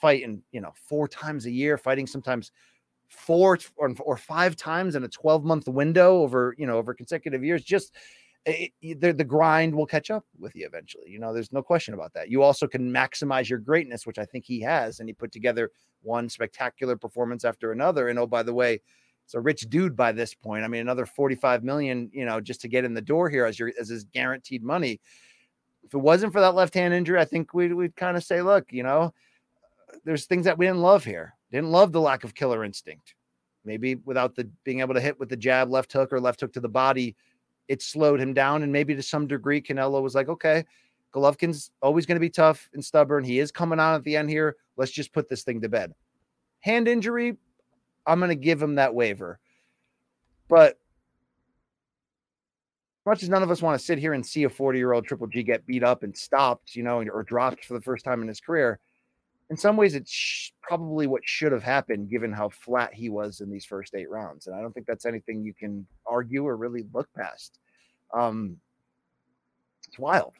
[0.00, 2.52] fighting you know four times a year fighting sometimes
[3.08, 7.44] four or, or five times in a 12 month window over you know over consecutive
[7.44, 7.94] years just
[8.46, 11.10] it, the, the grind will catch up with you eventually.
[11.10, 12.30] You know, there's no question about that.
[12.30, 15.70] You also can maximize your greatness, which I think he has, and he put together
[16.02, 18.08] one spectacular performance after another.
[18.08, 18.80] And oh, by the way,
[19.24, 20.64] it's a rich dude by this point.
[20.64, 23.58] I mean, another 45 million, you know, just to get in the door here as
[23.58, 25.00] your as his guaranteed money.
[25.84, 28.42] If it wasn't for that left hand injury, I think we'd we'd kind of say,
[28.42, 29.12] look, you know,
[30.04, 31.34] there's things that we didn't love here.
[31.52, 33.14] Didn't love the lack of killer instinct.
[33.64, 36.54] Maybe without the being able to hit with the jab, left hook, or left hook
[36.54, 37.14] to the body
[37.70, 38.64] it slowed him down.
[38.64, 40.64] And maybe to some degree, Canelo was like, okay,
[41.14, 43.22] Golovkin's always going to be tough and stubborn.
[43.22, 44.56] He is coming on at the end here.
[44.76, 45.94] Let's just put this thing to bed.
[46.58, 47.36] Hand injury,
[48.04, 49.38] I'm going to give him that waiver.
[50.48, 50.80] But
[53.06, 55.06] much as none of us want to sit here and see a 40 year old
[55.06, 58.20] Triple G get beat up and stopped, you know, or dropped for the first time
[58.20, 58.80] in his career,
[59.50, 63.50] in some ways, it's probably what should have happened given how flat he was in
[63.50, 64.46] these first eight rounds.
[64.46, 67.58] And I don't think that's anything you can argue or really look past.
[68.14, 68.58] Um,
[69.88, 70.34] it's wild.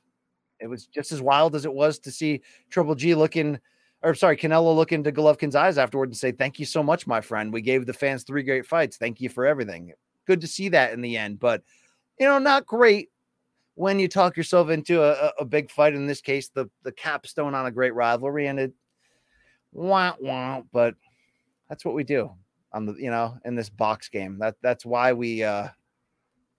[0.61, 3.59] It was just as wild as it was to see Triple G looking,
[4.03, 7.21] or sorry, Canelo looking to Golovkin's eyes afterward and say, Thank you so much, my
[7.21, 7.53] friend.
[7.53, 8.97] We gave the fans three great fights.
[8.97, 9.93] Thank you for everything.
[10.25, 11.41] Good to see that in the end.
[11.41, 11.65] But,
[12.21, 13.11] you know, not great
[13.75, 15.95] when you talk yourself into a, a big fight.
[15.95, 18.47] In this case, the, the capstone on a great rivalry.
[18.47, 18.73] And it,
[19.73, 20.95] wah, wah, but
[21.69, 22.31] that's what we do
[22.73, 24.39] on the, you know, in this box game.
[24.39, 25.69] That That's why we, uh,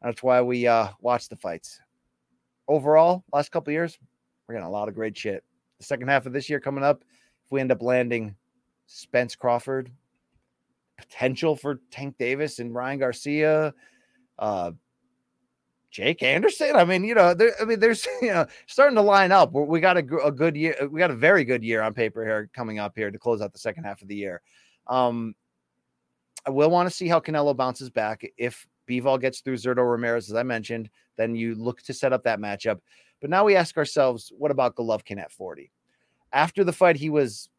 [0.02, 1.80] that's why we uh, watch the fights
[2.72, 3.98] overall, last couple years,
[4.48, 5.44] we're getting a lot of great shit.
[5.80, 7.04] The second half of this year coming up,
[7.46, 8.36] if we end up landing
[8.88, 9.92] Spence Crawford,
[10.98, 13.74] potential for Tank Davis and Ryan Garcia,
[14.40, 14.72] uh,
[15.92, 16.76] Jake Anderson.
[16.76, 19.52] I mean, you know, there, I mean, there's you know starting to line up.
[19.52, 20.76] We got a, a, good year.
[20.90, 23.54] We got a very good year on paper here coming up here to close out
[23.54, 24.42] the second half of the year.
[24.88, 25.36] Um,
[26.46, 30.30] I will want to see how Canelo bounces back if Bivol gets through Zurdo Ramirez,
[30.30, 32.80] as I mentioned, then you look to set up that matchup.
[33.20, 35.72] But now we ask ourselves, what about Golovkin at 40?
[36.34, 37.50] After the fight, he was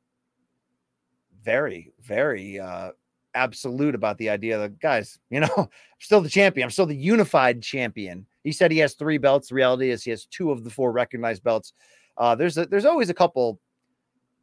[1.43, 2.91] very, very uh,
[3.35, 5.69] absolute about the idea that guys, you know, I'm
[5.99, 6.67] still the champion.
[6.67, 8.27] I'm still the unified champion.
[8.45, 9.49] He said he has three belts.
[9.49, 11.73] The reality is he has two of the four recognized belts.
[12.17, 13.61] Uh, there's a, there's always a couple.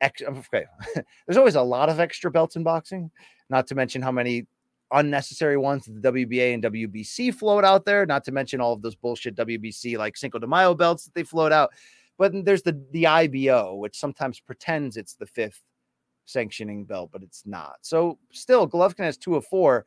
[0.02, 0.66] Ex- okay,
[1.28, 3.12] there's always a lot of extra belts in boxing.
[3.50, 4.48] Not to mention how many
[4.92, 8.96] unnecessary ones the WBA and WBC float out there, not to mention all of those
[8.96, 11.72] bullshit WBC like Cinco de Mayo belts that they float out.
[12.18, 15.62] But there's the the IBO, which sometimes pretends it's the fifth
[16.30, 17.78] sanctioning belt, but it's not.
[17.82, 19.86] So still, Golovkin has two of four.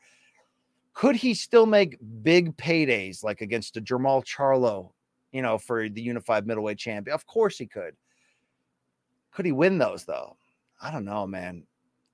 [0.94, 4.90] Could he still make big paydays like against a Jermall Charlo,
[5.32, 7.14] you know, for the unified middleweight champion?
[7.14, 7.96] Of course he could.
[9.32, 10.36] Could he win those though?
[10.80, 11.64] I don't know, man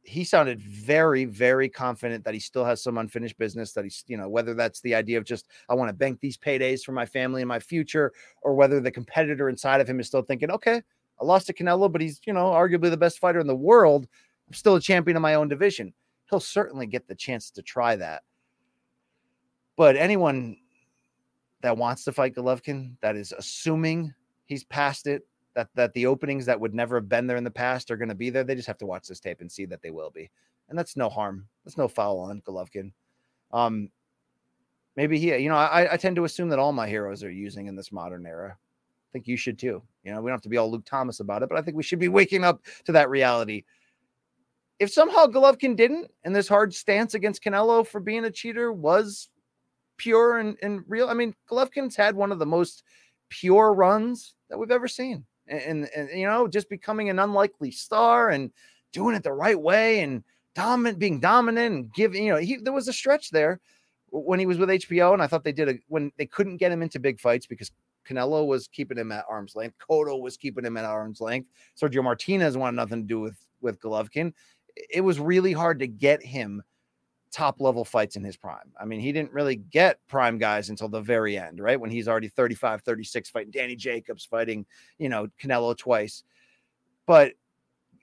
[0.08, 3.72] he sounded very, very confident that he still has some unfinished business.
[3.72, 6.38] That he's, you know, whether that's the idea of just, I want to bank these
[6.38, 8.12] paydays for my family and my future,
[8.42, 10.82] or whether the competitor inside of him is still thinking, okay,
[11.20, 14.06] I lost to Canelo, but he's, you know, arguably the best fighter in the world.
[14.46, 15.92] I'm still a champion of my own division.
[16.30, 18.22] He'll certainly get the chance to try that.
[19.76, 20.56] But anyone
[21.62, 24.14] that wants to fight Golovkin, that is assuming
[24.46, 27.50] he's past it, that that the openings that would never have been there in the
[27.50, 28.44] past are going to be there.
[28.44, 30.30] They just have to watch this tape and see that they will be,
[30.68, 31.48] and that's no harm.
[31.64, 32.92] That's no foul on Golovkin.
[33.52, 33.90] Um,
[34.96, 37.66] maybe he, you know, I, I tend to assume that all my heroes are using
[37.66, 38.56] in this modern era.
[39.18, 39.82] Think you should too.
[40.04, 41.76] You know, we don't have to be all Luke Thomas about it, but I think
[41.76, 43.64] we should be waking up to that reality.
[44.78, 49.28] If somehow Golovkin didn't, and this hard stance against Canelo for being a cheater was
[49.96, 52.84] pure and, and real, I mean, Golovkin's had one of the most
[53.28, 58.30] pure runs that we've ever seen and, and you know just becoming an unlikely star
[58.30, 58.50] and
[58.92, 60.22] doing it the right way and
[60.54, 63.60] dominant being dominant and giving you know he there was a stretch there
[64.10, 66.72] when he was with HBO and I thought they did a when they couldn't get
[66.72, 67.70] him into big fights because
[68.08, 71.48] Canelo was keeping him at arm's length Cotto was keeping him at arm's length
[71.80, 74.32] Sergio Martinez wanted nothing to do with with Golovkin
[74.90, 76.62] it was really hard to get him
[77.30, 78.72] top level fights in his prime.
[78.80, 81.78] I mean, he didn't really get prime guys until the very end, right?
[81.78, 84.66] When he's already 35, 36 fighting Danny Jacobs, fighting,
[84.98, 86.24] you know, Canelo twice.
[87.06, 87.32] But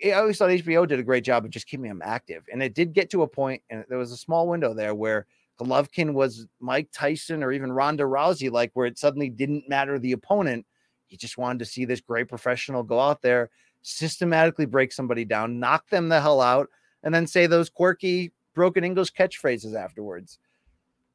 [0.06, 2.44] I always thought HBO did a great job of just keeping him active.
[2.52, 5.26] And it did get to a point, and there was a small window there where
[5.60, 10.12] Golovkin was Mike Tyson or even Ronda Rousey, like where it suddenly didn't matter the
[10.12, 10.66] opponent.
[11.08, 13.50] He just wanted to see this great professional go out there,
[13.82, 16.70] systematically break somebody down, knock them the hell out,
[17.04, 20.40] and then say those quirky broken English catchphrases afterwards.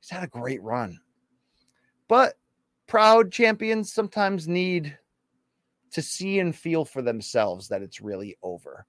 [0.01, 1.01] He's had a great run.
[2.09, 2.39] But
[2.87, 4.97] proud champions sometimes need
[5.93, 8.87] to see and feel for themselves that it's really over.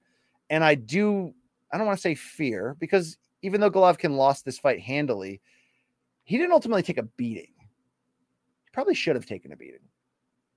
[0.50, 1.34] And I do,
[1.72, 5.42] I don't want to say fear, because even though Golovkin lost this fight handily,
[6.24, 7.54] he didn't ultimately take a beating.
[7.58, 9.80] He probably should have taken a beating.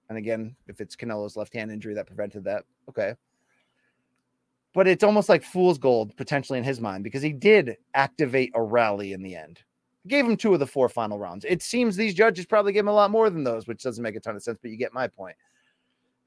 [0.09, 3.15] And again, if it's Canelo's left hand injury that prevented that, okay
[4.75, 8.63] but it's almost like fool's gold potentially in his mind because he did activate a
[8.63, 9.61] rally in the end.
[10.07, 11.47] Gave him two of the four final rounds.
[11.49, 14.17] It seems these judges probably gave him a lot more than those, which doesn't make
[14.17, 15.37] a ton of sense, but you get my point.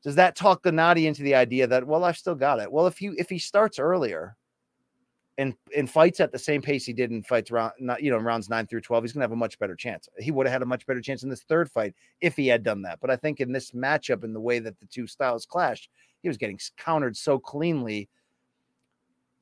[0.01, 2.71] Does that talk Gennady into the idea that well, I've still got it?
[2.71, 4.35] Well, if you if he starts earlier
[5.37, 8.17] and and fights at the same pace he did in fights round not you know
[8.17, 10.09] in rounds nine through twelve, he's gonna have a much better chance.
[10.17, 12.63] He would have had a much better chance in this third fight if he had
[12.63, 12.99] done that.
[12.99, 15.89] But I think in this matchup and the way that the two styles clashed,
[16.21, 18.09] he was getting countered so cleanly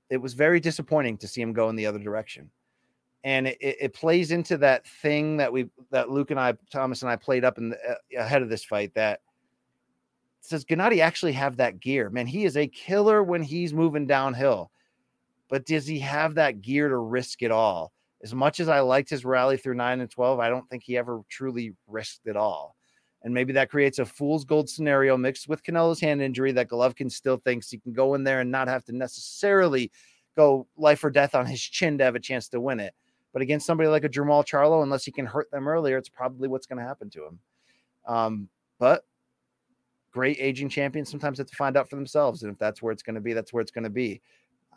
[0.09, 2.51] it was very disappointing to see him go in the other direction.
[3.25, 7.09] and it, it plays into that thing that we that Luke and I, Thomas and
[7.09, 9.19] I played up in the, uh, ahead of this fight that
[10.41, 12.11] says Gennady actually have that gear?
[12.11, 14.69] Man, he is a killer when he's moving downhill,
[15.49, 17.91] but does he have that gear to risk it all?
[18.23, 20.97] As much as I liked his rally through nine and twelve, I don't think he
[20.97, 22.75] ever truly risked it all.
[23.23, 27.11] And maybe that creates a fool's gold scenario mixed with Canelo's hand injury that Golovkin
[27.11, 29.91] still thinks he can go in there and not have to necessarily
[30.35, 32.93] go life or death on his chin to have a chance to win it.
[33.33, 36.47] But against somebody like a Jermall Charlo, unless he can hurt them earlier, it's probably
[36.47, 37.39] what's going to happen to him.
[38.07, 39.05] Um, but
[40.11, 42.43] great aging champions sometimes have to find out for themselves.
[42.43, 44.21] And if that's where it's going to be, that's where it's going to be.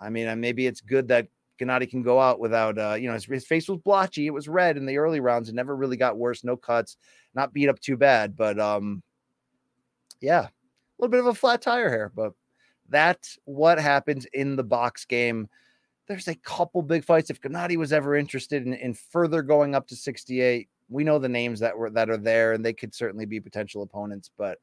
[0.01, 1.29] I mean, maybe it's good that
[1.61, 4.27] Gennady can go out without, uh, you know, his, his, face was blotchy.
[4.27, 5.49] It was red in the early rounds.
[5.49, 6.45] It never really got worse.
[6.45, 6.97] No cuts,
[7.35, 8.37] not beat up too bad.
[8.37, 9.03] But um,
[10.21, 10.51] yeah, a
[10.99, 12.13] little bit of a flat tire here.
[12.15, 12.33] But
[12.89, 15.49] that's what happens in the box game
[16.09, 17.31] there's a couple big fights.
[17.31, 21.29] If Gennady was ever interested in, in further going up to 68, we know the
[21.29, 24.31] names that were that are there, and they could certainly be potential opponents.
[24.37, 24.59] But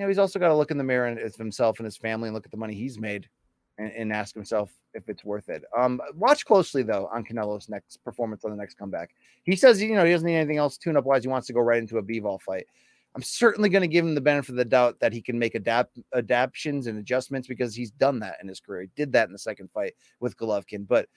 [0.00, 2.28] you know, he's also got to look in the mirror at himself and his family
[2.28, 3.28] and look at the money he's made
[3.76, 5.62] and, and ask himself if it's worth it.
[5.76, 9.10] Um, watch closely though on Canelo's next performance on the next comeback.
[9.44, 11.22] He says you know he doesn't need anything else tune up wise.
[11.22, 12.66] He wants to go right into a Bivol fight.
[13.14, 15.54] I'm certainly going to give him the benefit of the doubt that he can make
[15.54, 18.82] adapt adaptations and adjustments because he's done that in his career.
[18.82, 20.88] He did that in the second fight with Golovkin.
[20.88, 21.10] But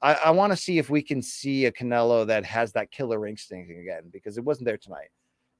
[0.00, 3.26] I, I want to see if we can see a Canelo that has that killer
[3.26, 5.08] instinct again because it wasn't there tonight.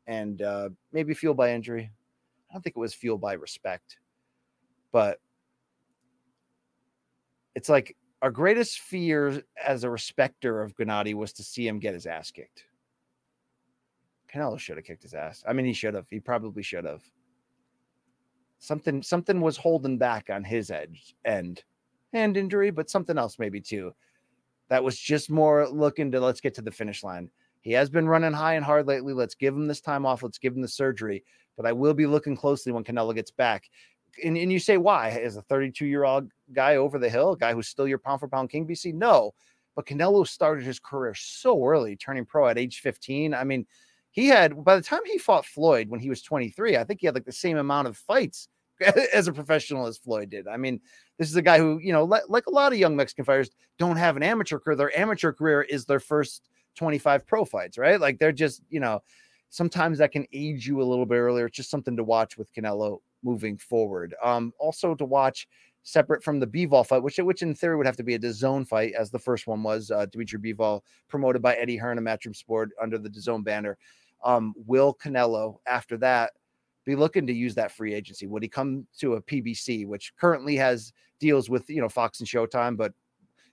[0.07, 1.91] And uh, maybe fueled by injury.
[2.51, 3.99] I don't think it was fueled by respect.
[4.93, 5.21] But
[7.55, 11.95] it's like our greatest fear as a respecter of Gennady was to see him get
[11.95, 12.65] his ass kicked
[14.33, 15.43] Canelo should have kicked his ass.
[15.47, 16.07] I mean, he should have.
[16.09, 17.03] He probably should have.
[18.59, 21.63] Something something was holding back on his edge end,
[22.13, 23.93] hand injury, but something else maybe too.
[24.69, 27.31] That was just more looking to let's get to the finish line.
[27.61, 29.13] He has been running high and hard lately.
[29.13, 30.23] Let's give him this time off.
[30.23, 31.25] Let's give him the surgery.
[31.59, 33.69] But I will be looking closely when Canelo gets back.
[34.25, 35.11] And, and you say, why?
[35.11, 38.21] Is a 32 year old guy over the hill, a guy who's still your pound
[38.21, 38.95] for pound king, BC?
[38.95, 39.35] No.
[39.77, 43.35] But Canelo started his career so early, turning pro at age 15.
[43.35, 43.67] I mean,
[44.11, 47.07] he had by the time he fought Floyd when he was 23, I think he
[47.07, 48.49] had like the same amount of fights
[49.13, 50.49] as a professional as Floyd did.
[50.49, 50.81] I mean,
[51.19, 53.97] this is a guy who, you know, like a lot of young Mexican fighters don't
[53.97, 54.77] have an amateur career.
[54.77, 58.01] Their amateur career is their first 25 pro fights, right?
[58.01, 59.03] Like they're just, you know,
[59.51, 61.47] sometimes that can age you a little bit earlier.
[61.47, 64.15] It's just something to watch with Canelo moving forward.
[64.23, 65.49] Um, also to watch
[65.83, 68.67] separate from the Bivol fight, which which in theory would have to be a DAZN
[68.67, 69.91] fight, as the first one was.
[69.91, 73.79] Uh, Dmitry Bivol promoted by Eddie Hearn and Matchroom Sport under the DAZN banner.
[74.25, 76.33] Um, will Canelo after that
[76.85, 78.27] be looking to use that free agency?
[78.27, 82.29] Would he come to a PBC, which currently has deals with you know Fox and
[82.29, 82.93] Showtime, but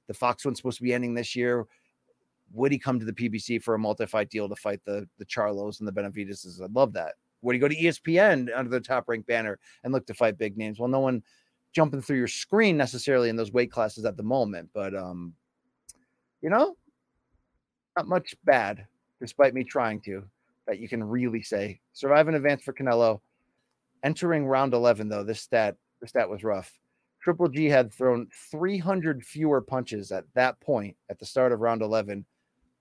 [0.08, 1.66] the Fox one's supposed to be ending this year?
[2.54, 5.80] Would he come to the PBC for a multi-fight deal to fight the the Charlos
[5.80, 6.62] and the Benavidez's?
[6.62, 7.16] I'd love that.
[7.41, 10.58] Would he go to ESPN under the top rank banner and look to fight big
[10.58, 10.80] names?
[10.80, 11.22] Well, no one
[11.74, 15.34] jumping through your screen necessarily in those weight classes at the moment, but um,
[16.41, 16.76] you know,
[17.98, 18.86] not much bad,
[19.20, 20.24] despite me trying to
[20.68, 21.80] that you can really say.
[21.93, 23.20] Survive in advance for Canelo.
[24.04, 26.72] Entering round 11, though, this stat, this stat was rough.
[27.22, 31.82] Triple G had thrown 300 fewer punches at that point at the start of round
[31.82, 32.26] 11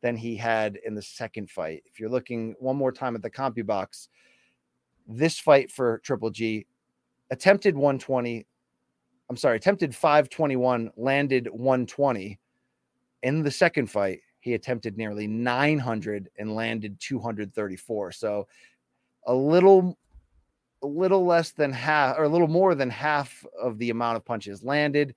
[0.05, 1.83] than he had in the second fight.
[1.87, 4.09] If you're looking one more time at the CompuBox,
[5.09, 6.67] this fight for Triple G
[7.31, 8.47] attempted 120.
[9.31, 12.39] I'm sorry, attempted 521, landed 120.
[13.23, 18.13] In the second fight, he attempted nearly 900 and landed 234.
[18.13, 18.47] So
[19.27, 19.97] a little
[20.83, 24.25] a little less than half or a little more than half of the amount of
[24.27, 25.15] punches landed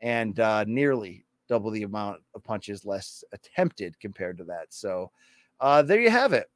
[0.00, 4.66] and uh, nearly double the amount of punches less attempted compared to that.
[4.68, 5.10] So
[5.58, 6.48] uh, there you have it.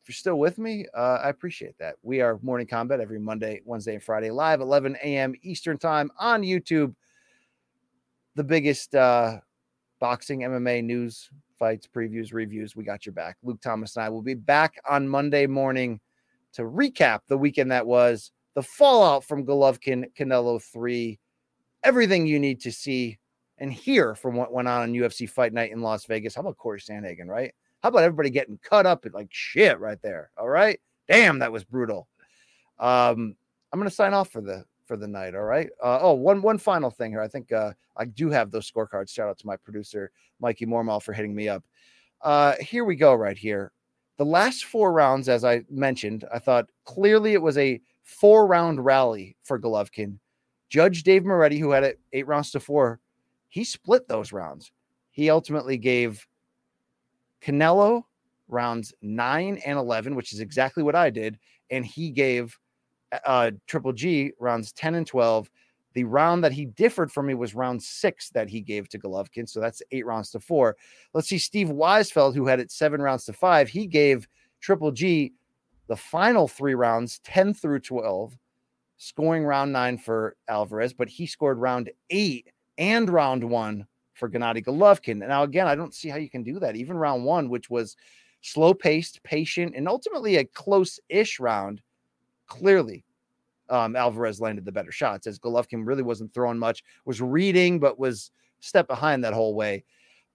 [0.00, 1.96] If you're still with me, uh, I appreciate that.
[2.02, 5.34] We are Morning Combat every Monday, Wednesday, and Friday live 11 a.m.
[5.42, 6.94] Eastern Time on YouTube.
[8.36, 9.38] The biggest uh,
[9.98, 12.76] boxing, MMA news, fights, previews, reviews.
[12.76, 13.38] We got your back.
[13.42, 16.00] Luke Thomas and I will be back on Monday morning
[16.52, 21.18] to recap the weekend that was, the fallout from Golovkin Canelo 3,
[21.82, 23.18] everything you need to see
[23.62, 26.34] and hear from what went on in UFC Fight Night in Las Vegas.
[26.34, 27.54] How about Corey Sandhagen, right?
[27.80, 30.32] How about everybody getting cut up like shit right there?
[30.36, 30.80] All right.
[31.08, 32.08] Damn, that was brutal.
[32.80, 33.36] Um,
[33.72, 35.36] I'm to sign off for the for the night.
[35.36, 35.70] All right.
[35.82, 37.20] Uh, oh, one one final thing here.
[37.20, 39.10] I think uh, I do have those scorecards.
[39.10, 40.10] Shout out to my producer
[40.40, 41.62] Mikey Mormal for hitting me up.
[42.20, 43.14] Uh, here we go.
[43.14, 43.70] Right here.
[44.18, 48.84] The last four rounds, as I mentioned, I thought clearly it was a four round
[48.84, 50.18] rally for Golovkin.
[50.68, 52.98] Judge Dave Moretti, who had it eight rounds to four,
[53.52, 54.72] he split those rounds.
[55.10, 56.26] he ultimately gave
[57.42, 58.04] Canelo
[58.48, 61.38] rounds nine and 11, which is exactly what I did.
[61.68, 62.58] And he gave
[63.26, 65.50] uh, Triple G rounds 10 and 12.
[65.92, 69.46] The round that he differed from me was round six that he gave to Golovkin.
[69.46, 70.78] So that's eight rounds to four.
[71.12, 74.26] Let's see, Steve Weisfeld, who had it seven rounds to five, he gave
[74.62, 75.34] Triple G
[75.88, 78.34] the final three rounds, 10 through 12,
[78.96, 82.50] scoring round nine for Alvarez, but he scored round eight
[82.82, 85.18] and round one for Gennady Golovkin.
[85.18, 86.74] Now, again, I don't see how you can do that.
[86.74, 87.96] Even round one, which was
[88.40, 91.80] slow paced, patient, and ultimately a close ish round,
[92.48, 93.04] clearly
[93.70, 98.00] um, Alvarez landed the better shots as Golovkin really wasn't throwing much, was reading, but
[98.00, 99.84] was step behind that whole way.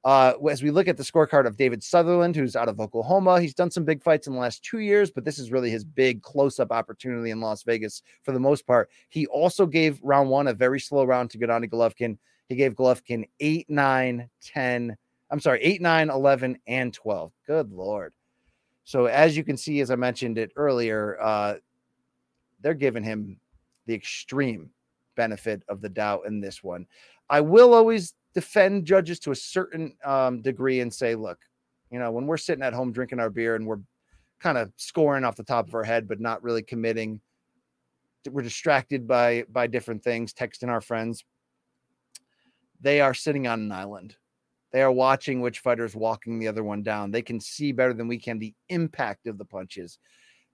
[0.06, 3.54] Uh, as we look at the scorecard of David Sutherland, who's out of Oklahoma, he's
[3.54, 6.22] done some big fights in the last two years, but this is really his big
[6.22, 8.90] close up opportunity in Las Vegas for the most part.
[9.10, 12.18] He also gave round one a very slow round to Gennady Golovkin.
[12.48, 14.98] He gave Golovkin 8, 9, 10.
[15.30, 17.32] I'm sorry, 8, 9, 11, and 12.
[17.46, 18.14] Good Lord.
[18.86, 21.56] So, as you can see, as I mentioned it earlier, uh,
[22.62, 23.40] they're giving him
[23.86, 24.70] the extreme
[25.16, 26.86] benefit of the doubt in this one.
[27.30, 31.40] I will always defend judges to a certain um, degree and say, look,
[31.92, 33.82] you know, when we're sitting at home drinking our beer and we're
[34.40, 37.20] kind of scoring off the top of our head, but not really committing,
[38.30, 41.24] we're distracted by by different things, texting our friends
[42.82, 44.16] they are sitting on an island.
[44.72, 47.12] They are watching which fighter is walking the other one down.
[47.12, 49.98] They can see better than we can the impact of the punches.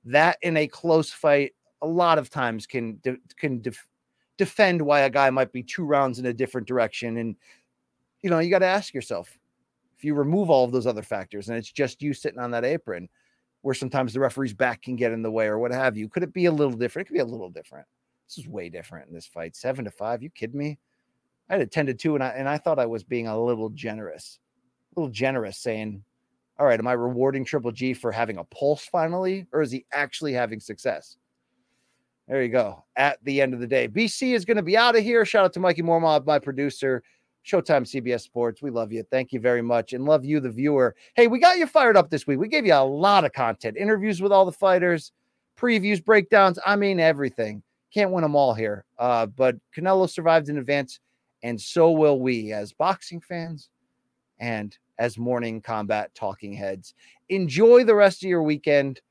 [0.06, 3.88] That in a close fight, a lot of times can de- can def-
[4.38, 7.18] defend why a guy might be two rounds in a different direction.
[7.18, 7.36] And
[8.22, 9.38] you know, you got to ask yourself
[9.98, 12.66] if you remove all of those other factors and it's just you sitting on that
[12.66, 13.10] apron,
[13.62, 16.08] where sometimes the referee's back can get in the way or what have you.
[16.08, 17.06] Could it be a little different?
[17.06, 17.88] It could be a little different.
[18.28, 19.56] This is way different in this fight.
[19.56, 20.22] Seven to five.
[20.22, 20.80] You kidding me?
[21.50, 24.40] I had attended to, and I and I thought I was being a little generous,
[24.96, 26.04] a little generous, saying,
[26.58, 29.86] "All right, am I rewarding Triple G for having a pulse finally, or is he
[29.92, 31.18] actually having success?"
[32.28, 32.86] There you go.
[32.96, 35.26] At the end of the day, BC is going to be out of here.
[35.26, 37.04] Shout out to Mikey Mormob, my producer.
[37.46, 38.62] Showtime CBS Sports.
[38.62, 39.04] We love you.
[39.12, 39.92] Thank you very much.
[39.92, 40.96] And love you, the viewer.
[41.16, 42.40] Hey, we got you fired up this week.
[42.40, 45.12] We gave you a lot of content interviews with all the fighters,
[45.60, 46.58] previews, breakdowns.
[46.66, 47.62] I mean, everything.
[47.94, 48.86] Can't win them all here.
[48.98, 51.00] Uh, but Canelo survived in advance
[51.44, 53.70] and so will we as boxing fans
[54.40, 56.94] and as morning combat talking heads.
[57.30, 59.02] Enjoy the rest of your weekend.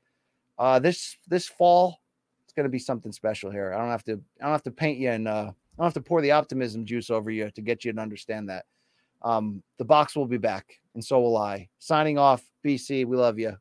[0.57, 2.01] Uh, this this fall,
[2.43, 3.73] it's going to be something special here.
[3.73, 5.93] I don't have to I don't have to paint you and uh, I don't have
[5.93, 8.65] to pour the optimism juice over you to get you to understand that.
[9.21, 11.69] Um, the box will be back, and so will I.
[11.79, 13.05] Signing off, BC.
[13.05, 13.55] We love you.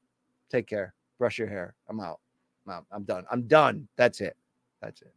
[0.51, 0.93] Take care.
[1.19, 1.75] Brush your hair.
[1.89, 2.19] I'm out.
[2.67, 2.87] I'm out.
[2.91, 3.25] I'm done.
[3.31, 3.89] I'm done.
[3.97, 4.37] That's it.
[4.81, 5.15] That's it.